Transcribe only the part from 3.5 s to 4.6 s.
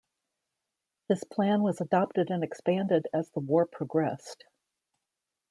progressed.